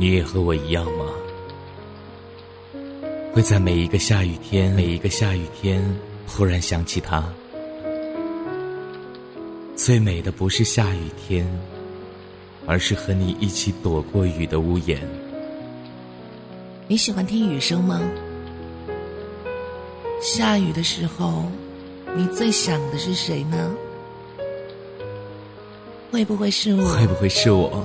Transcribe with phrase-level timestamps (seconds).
[0.00, 1.06] 你也和我一样吗？
[3.32, 5.84] 会在每一个下雨天，每一个下雨天，
[6.24, 7.28] 忽然想起他。
[9.74, 11.44] 最美的不是下雨天，
[12.64, 15.00] 而是和你一起躲过雨的屋檐。
[16.86, 18.00] 你喜欢听雨声吗？
[20.20, 21.44] 下雨的时候，
[22.14, 23.74] 你最想的是谁呢？
[26.12, 26.84] 会不会是我？
[26.86, 27.84] 会不会是我？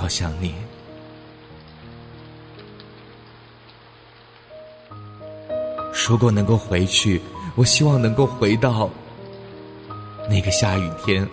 [0.00, 0.54] 好想你。
[6.08, 7.20] 如果能够回去，
[7.54, 8.88] 我希望能够回到
[10.28, 11.28] 那个下雨天。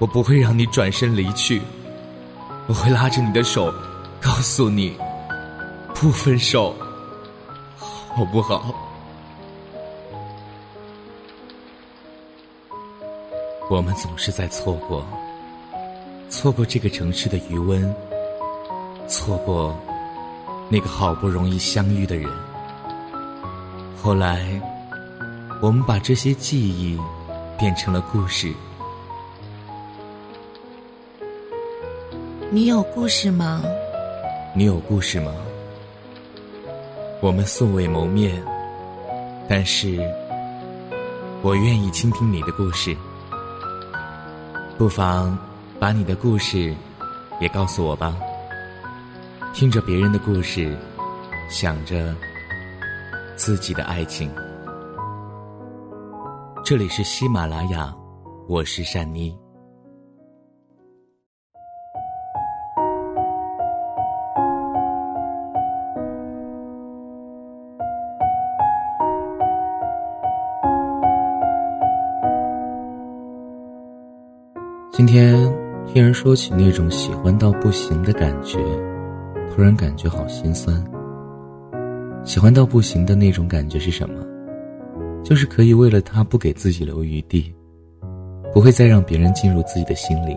[0.00, 1.62] 我不会让你转身离去，
[2.66, 3.72] 我会拉着你的手，
[4.20, 4.96] 告诉你
[5.94, 6.74] 不分手，
[7.76, 8.74] 好不好？
[13.70, 15.06] 我们总是在错过，
[16.28, 17.94] 错过这个城市的余温，
[19.08, 19.76] 错过
[20.68, 22.30] 那个好不容易相遇的人。
[24.00, 24.60] 后来，
[25.60, 26.98] 我们把这些记忆
[27.58, 28.52] 变成了故事。
[32.50, 33.62] 你有故事吗？
[34.54, 35.32] 你有故事吗？
[37.20, 38.42] 我们素未谋面，
[39.48, 39.98] 但是
[41.42, 42.96] 我愿意倾听你的故事。
[44.76, 45.36] 不妨
[45.80, 46.74] 把你的故事
[47.40, 48.16] 也告诉我吧。
[49.54, 50.76] 听着别人的故事，
[51.48, 52.14] 想着
[53.36, 54.30] 自己的爱情。
[56.64, 57.94] 这里是喜马拉雅，
[58.48, 59.36] 我是善妮。
[74.92, 75.48] 今天
[75.92, 78.58] 听人说起那种喜欢到不行的感觉，
[79.50, 80.84] 突然感觉好心酸。
[82.24, 84.22] 喜欢到不行的那种感觉是什么？
[85.24, 87.54] 就是可以为了他不给自己留余地，
[88.52, 90.36] 不会再让别人进入自己的心里。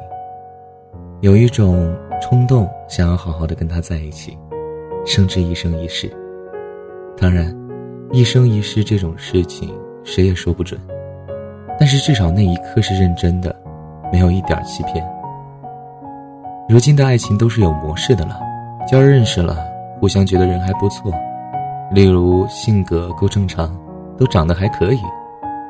[1.20, 4.38] 有一种冲动，想要好好的跟他在一起，
[5.06, 6.10] 甚至一生一世。
[7.18, 7.54] 当然，
[8.12, 10.80] 一生一世这种事情谁也说不准，
[11.78, 13.54] 但是至少那一刻是认真的。
[14.14, 15.06] 没有一点欺骗。
[16.72, 18.40] 如今的爱情都是有模式的了，
[18.90, 19.58] 交认识了，
[20.00, 21.12] 互相觉得人还不错，
[21.92, 23.78] 例如性格够正常，
[24.18, 25.02] 都长得还可以，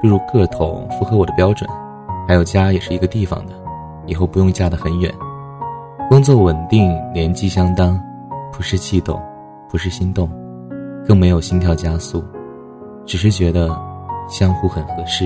[0.04, 1.68] 例如个头符合我的标准，
[2.28, 3.54] 还有家也是一个地方的，
[4.06, 5.12] 以后不用嫁得很远，
[6.08, 8.00] 工作稳定，年纪相当，
[8.54, 9.20] 不是悸动，
[9.72, 10.30] 不是心动，
[11.08, 12.24] 更没有心跳加速，
[13.08, 13.76] 只是觉得
[14.28, 15.26] 相互很合适。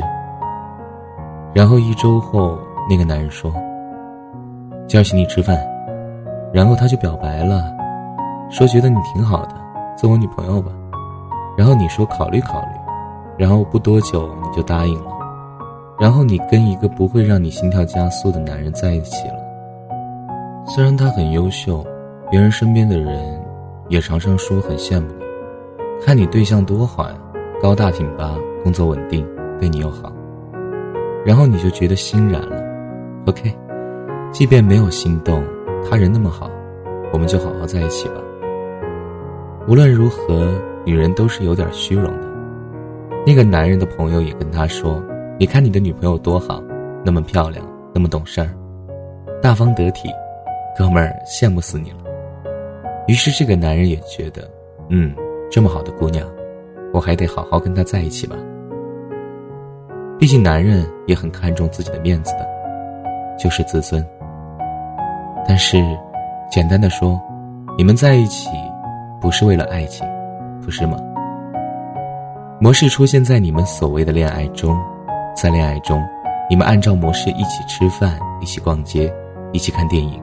[1.53, 2.57] 然后一周后。
[2.87, 3.51] 那个男人说
[4.87, 5.57] ：“叫请你吃饭。”
[6.53, 7.73] 然后他就表白了，
[8.49, 9.55] 说觉得你挺好的，
[9.97, 10.71] 做我女朋友吧。
[11.57, 12.67] 然后你说考虑考虑，
[13.37, 15.11] 然后不多久你就答应了。
[15.99, 19.35] 然后你跟一个不会让你心跳加速的男人在一起了。
[20.65, 21.85] 虽然他很优秀，
[22.29, 23.41] 别人身边的人
[23.87, 27.15] 也常常说很羡慕你，看你对象多好呀，
[27.61, 29.25] 高大挺拔，工作稳定，
[29.59, 30.11] 对你又好。
[31.25, 32.61] 然后你就觉得心软了。
[33.27, 33.55] OK，
[34.35, 35.41] 即便没有心动，
[35.89, 36.51] 他人那么好，
[37.13, 38.15] 我们就好好在一起吧。
[39.65, 40.51] 无论如何，
[40.83, 42.27] 女人都是有点虚荣的。
[43.25, 45.01] 那个男人的朋友也跟他说
[45.39, 46.61] ：“你看你的女朋友多好，
[47.01, 48.49] 那么漂亮，那么懂事儿，
[49.41, 50.09] 大方得体，
[50.77, 51.99] 哥们儿羡慕死你了。”
[53.07, 54.51] 于是这个男人也觉得，
[54.89, 55.15] 嗯，
[55.49, 56.27] 这么好的姑娘，
[56.91, 58.35] 我还得好好跟她在一起吧。
[60.19, 62.45] 毕竟男人也很看重自己的面子的。
[63.37, 64.05] 就是自尊。
[65.47, 65.83] 但是，
[66.49, 67.21] 简单的说，
[67.77, 68.49] 你们在一起
[69.21, 70.05] 不是为了爱情，
[70.63, 70.97] 不是吗？
[72.59, 74.75] 模式出现在你们所谓的恋爱中，
[75.35, 76.03] 在恋爱中，
[76.49, 79.13] 你们按照模式一起吃饭，一起逛街，
[79.51, 80.21] 一起看电影，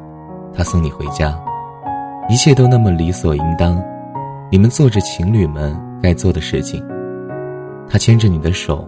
[0.52, 1.38] 他送你回家，
[2.28, 3.80] 一切都那么理所应当。
[4.50, 6.84] 你们做着情侣们该做的事情，
[7.88, 8.86] 他牵着你的手，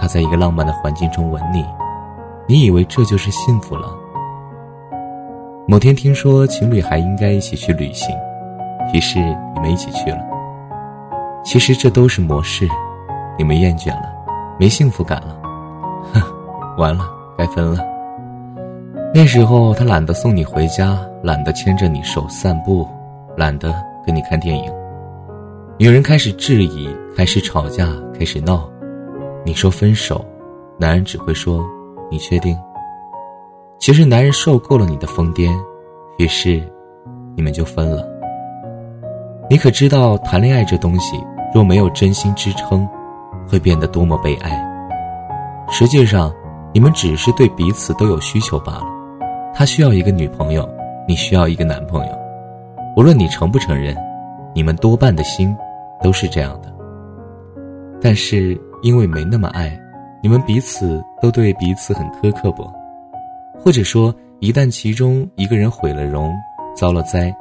[0.00, 1.64] 他在一个浪漫的环境中吻你。
[2.46, 3.88] 你以为这就是幸福了？
[5.66, 8.14] 某天听说情侣还应该一起去旅行，
[8.92, 9.18] 于是
[9.54, 10.18] 你们一起去了。
[11.42, 12.68] 其实这都是模式，
[13.38, 14.12] 你们厌倦了，
[14.60, 15.34] 没幸福感了，
[16.12, 16.22] 哼，
[16.76, 17.04] 完了，
[17.38, 17.78] 该分了。
[19.14, 22.86] 那时候他懒得送你回家，懒得牵着你手散步，
[23.34, 23.74] 懒得
[24.04, 24.70] 跟你看电影。
[25.78, 27.88] 女人开始质疑，开始吵架，
[28.18, 28.68] 开始闹。
[29.46, 30.22] 你说分手，
[30.78, 31.64] 男人只会说。
[32.10, 32.56] 你确定？
[33.84, 35.54] 其实男人受够了你的疯癫，
[36.16, 36.66] 于是
[37.36, 38.02] 你们就分了。
[39.50, 41.22] 你可知道谈恋爱这东西
[41.54, 42.88] 若没有真心支撑，
[43.46, 44.58] 会变得多么悲哀？
[45.68, 46.32] 实际上，
[46.72, 48.86] 你们只是对彼此都有需求罢了。
[49.52, 50.66] 他需要一个女朋友，
[51.06, 52.18] 你需要一个男朋友。
[52.96, 53.94] 无论你承不承认，
[54.54, 55.54] 你们多半的心
[56.02, 56.74] 都是这样的。
[58.00, 59.78] 但是因为没那么爱，
[60.22, 62.66] 你们彼此都对彼此很苛刻不？
[63.64, 66.30] 或者说，一旦其中一个人毁了容，
[66.76, 67.34] 遭了灾，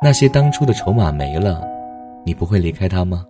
[0.00, 1.62] 那些当初的筹码没了，
[2.24, 3.26] 你不会离开他吗？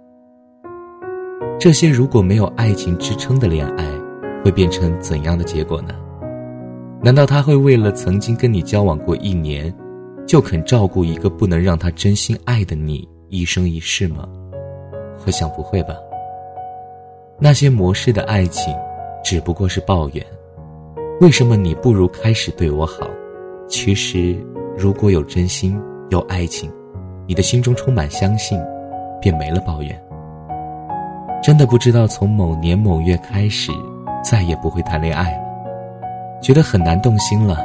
[1.59, 3.85] 这些如果没有爱情支撑的恋爱，
[4.45, 5.93] 会变成怎样的结果呢？
[7.03, 9.75] 难道他会为了曾经跟你交往过一年，
[10.25, 14.29] 就肯照顾一个不能让他真心爱的你一生一世吗？
[15.27, 15.97] 我想不会吧。
[17.41, 18.73] 那些模式的爱情，
[19.25, 20.25] 只不过是抱怨。
[21.21, 23.09] 为什么你不如开始对我好？
[23.69, 24.37] 其实，
[24.77, 25.81] 如果有真心，
[26.11, 26.71] 有爱情，
[27.29, 28.61] 你的心中充满相信，
[29.21, 30.03] 便没了抱怨。
[31.41, 33.71] 真的不知道从某年某月开始，
[34.25, 35.45] 再也不会谈恋爱了。
[36.43, 37.59] 觉得很难动心了，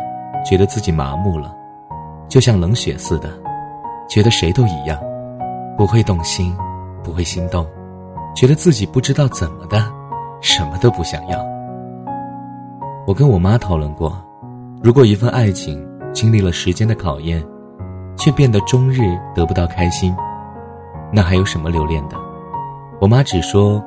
[0.46, 1.52] 觉得自己麻木了，
[2.30, 3.30] 就像冷血似的，
[4.08, 5.00] 觉得谁都一样，
[5.76, 6.56] 不会动心，
[7.04, 7.66] 不会心动，
[8.36, 9.84] 觉得自己不知道怎么的，
[10.40, 11.59] 什么都不想要。
[13.10, 14.16] 我跟我妈讨论过，
[14.84, 15.84] 如果一份爱情
[16.14, 17.44] 经历了时间的考验，
[18.16, 19.00] 却变得终日
[19.34, 20.16] 得不到开心，
[21.12, 22.16] 那还有什么留恋的？
[23.02, 23.84] 我妈只说，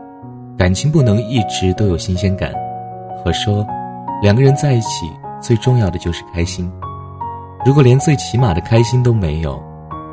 [0.58, 2.52] 感情不能一直都有新鲜感。
[3.24, 3.64] 我说。
[4.20, 5.08] 两个人在一起，
[5.40, 6.70] 最重要的就是开心。
[7.64, 9.60] 如果连最起码的开心都没有，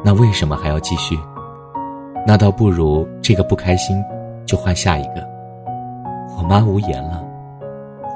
[0.03, 1.17] 那为什么还要继续？
[2.27, 4.03] 那倒不如这个不开心，
[4.47, 5.27] 就换下一个。
[6.38, 7.23] 我妈无言了，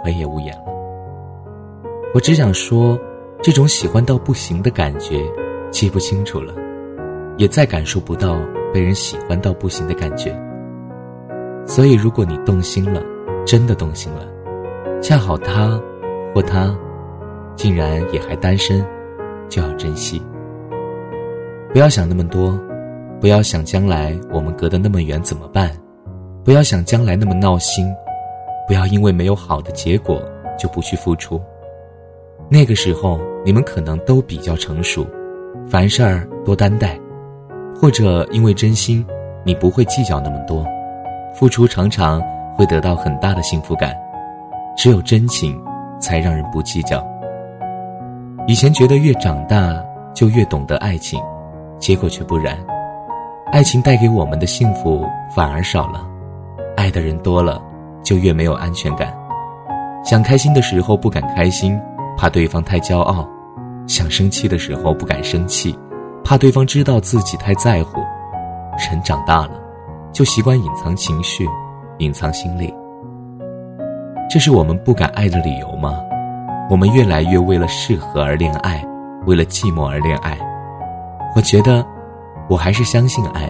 [0.03, 0.72] 我也无言了。
[2.13, 2.95] 我只想说，
[3.42, 5.19] 这种喜欢到不行的感觉，
[5.71, 6.54] 记不清楚了，
[7.38, 8.39] 也再感受不到
[8.71, 10.31] 被人喜欢到不行的感觉。
[11.65, 13.01] 所以，如果你动心了，
[13.48, 14.27] 真的动心了。
[15.01, 15.81] 恰好他，
[16.36, 16.77] 或他，
[17.56, 18.86] 竟然也还单身，
[19.50, 20.21] 就要珍惜。
[21.71, 22.56] 不要想那么多，
[23.19, 25.71] 不要想将来我们隔得那么远怎么办，
[26.44, 27.92] 不要想将来那么闹心，
[28.68, 30.21] 不要因为没有好的结果
[30.60, 31.42] 就不去付出。
[32.49, 35.05] 那个时候你们可能都比较成熟，
[35.67, 36.99] 凡事儿多担待，
[37.79, 39.05] 或者因为真心，
[39.43, 40.65] 你不会计较那么多，
[41.33, 42.21] 付出常常
[42.55, 43.95] 会得到很大的幸福感。
[44.77, 45.59] 只有真情，
[45.99, 47.05] 才让人不计较。
[48.47, 49.81] 以前觉得越长大
[50.13, 51.21] 就越懂得爱情，
[51.79, 52.57] 结果却不然。
[53.51, 55.05] 爱情带给我们的幸福
[55.35, 56.05] 反而少了，
[56.75, 57.61] 爱的人多了，
[58.03, 59.13] 就越没有安全感。
[60.03, 61.79] 想开心的时候不敢开心，
[62.18, 63.27] 怕对方太骄傲；
[63.88, 65.77] 想生气的时候不敢生气，
[66.24, 68.00] 怕对方知道自己太在乎。
[68.92, 69.51] 人长大了，
[70.12, 71.48] 就习惯隐藏情绪，
[72.00, 72.74] 隐藏心里。
[74.30, 76.00] 这是我们不敢爱的理由吗？
[76.69, 78.83] 我们越来越为了适合而恋爱，
[79.25, 80.38] 为了寂寞而恋爱。
[81.36, 81.86] 我觉得，
[82.50, 83.50] 我还是相信爱，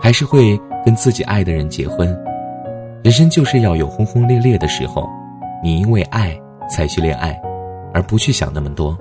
[0.00, 2.08] 还是会跟自己爱的人结婚。
[3.02, 5.08] 人生就是要有轰轰烈烈的时候，
[5.62, 6.34] 你因为爱
[6.68, 7.38] 才去恋爱，
[7.94, 8.98] 而不去想那么多。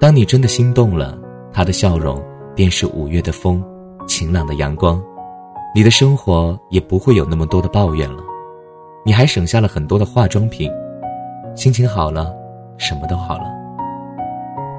[0.00, 1.18] 当你真的心动了，
[1.52, 2.22] 他的笑容
[2.54, 3.62] 便是五月的风，
[4.06, 5.02] 晴朗的阳光，
[5.74, 8.22] 你的生活也不会有那么多的抱怨了。
[9.04, 10.70] 你还省下了很多的化妆品，
[11.56, 12.32] 心情好了，
[12.78, 13.44] 什么都好了。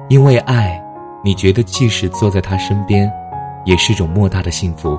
[0.08, 0.82] 因为爱，
[1.22, 3.10] 你觉得即使坐在他身边，
[3.64, 4.98] 也是种莫大的幸福。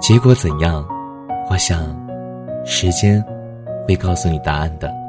[0.00, 0.86] 结果怎样？
[1.50, 1.84] 我想，
[2.64, 3.24] 时间
[3.86, 4.99] 会告诉你答案的。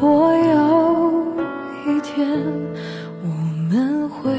[0.00, 1.26] 如果有
[1.88, 2.24] 一天
[3.20, 3.28] 我
[3.68, 4.30] 们会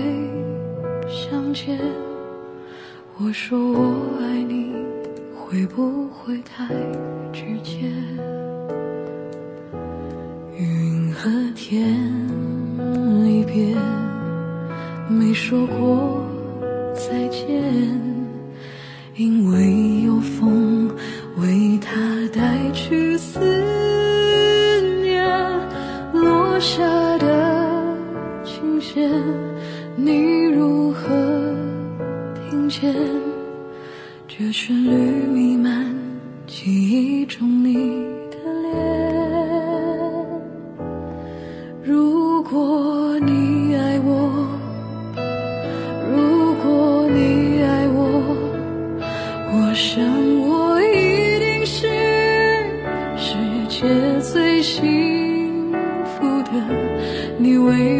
[1.09, 1.77] 相见，
[3.17, 4.73] 我说我爱你，
[5.35, 6.73] 会不会太
[7.33, 7.91] 直接？
[10.57, 11.93] 云和天
[13.25, 13.75] 离别，
[15.09, 16.18] 没说过
[34.41, 34.89] 这旋律
[35.27, 35.93] 弥漫
[36.47, 37.73] 记忆中你
[38.31, 38.71] 的脸。
[41.83, 44.47] 如果你爱我，
[46.09, 47.99] 如果你爱我，
[49.51, 50.01] 我想
[50.47, 51.89] 我一定是
[53.17, 53.35] 世
[53.67, 55.73] 界最幸
[56.05, 56.53] 福的。
[57.37, 57.98] 你为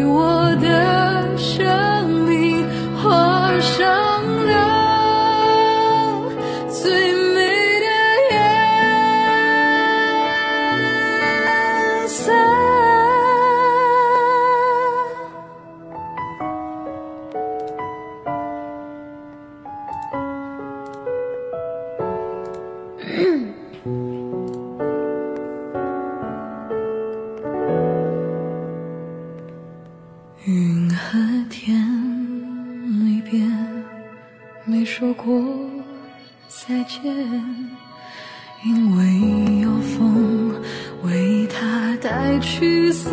[42.38, 43.10] 去思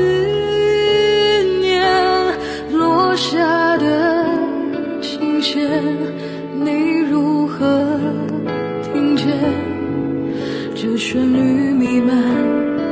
[1.61, 1.81] 念，
[2.71, 4.25] 落下的
[5.01, 5.69] 琴弦，
[6.63, 7.99] 你如何
[8.83, 9.25] 听见？
[10.75, 11.39] 这旋律
[11.73, 12.15] 弥漫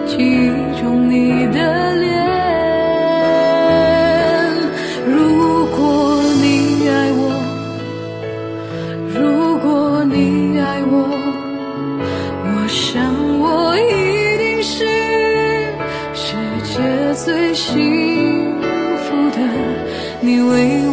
[0.07, 0.49] 记忆
[0.81, 2.05] 中你的脸。
[5.07, 7.21] 如果你爱我，
[9.13, 10.93] 如果你爱，我
[20.45, 20.84] 你